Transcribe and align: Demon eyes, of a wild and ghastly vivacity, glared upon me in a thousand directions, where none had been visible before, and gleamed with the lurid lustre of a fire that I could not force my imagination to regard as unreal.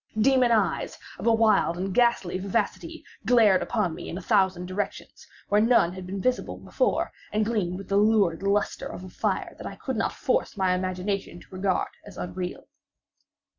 Demon 0.19 0.51
eyes, 0.51 0.97
of 1.19 1.27
a 1.27 1.31
wild 1.31 1.77
and 1.77 1.93
ghastly 1.93 2.35
vivacity, 2.39 3.03
glared 3.27 3.61
upon 3.61 3.93
me 3.93 4.09
in 4.09 4.17
a 4.17 4.21
thousand 4.27 4.65
directions, 4.65 5.27
where 5.47 5.61
none 5.61 5.93
had 5.93 6.07
been 6.07 6.19
visible 6.19 6.57
before, 6.57 7.11
and 7.31 7.45
gleamed 7.45 7.77
with 7.77 7.87
the 7.87 7.97
lurid 7.97 8.41
lustre 8.41 8.87
of 8.91 9.03
a 9.03 9.09
fire 9.09 9.53
that 9.59 9.67
I 9.67 9.75
could 9.75 9.97
not 9.97 10.11
force 10.13 10.57
my 10.57 10.73
imagination 10.73 11.39
to 11.41 11.47
regard 11.55 11.89
as 12.03 12.17
unreal. 12.17 12.67